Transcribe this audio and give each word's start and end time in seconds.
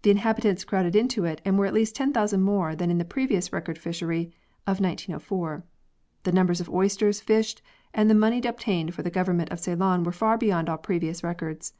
The 0.00 0.10
inhabitants 0.10 0.64
crowded 0.64 0.96
in 0.96 1.06
to 1.08 1.26
it 1.26 1.42
and 1.44 1.58
were 1.58 1.66
at 1.66 1.74
least 1.74 1.94
10,000 1.94 2.40
more 2.40 2.74
than 2.74 2.90
in 2.90 2.96
the 2.96 3.04
previous 3.04 3.52
record 3.52 3.76
fishery 3.76 4.32
of 4.66 4.80
1904. 4.80 5.62
The 6.22 6.32
numbers 6.32 6.62
of 6.62 6.70
oysters 6.70 7.20
fished 7.20 7.60
and 7.92 8.08
the 8.08 8.14
money 8.14 8.40
obtained 8.40 8.94
for 8.94 9.02
the 9.02 9.10
Government 9.10 9.50
of 9.50 9.60
Ceylon 9.60 10.02
were 10.02 10.12
far 10.12 10.38
beyond 10.38 10.70
all 10.70 10.78
previous 10.78 11.22
records. 11.22 11.74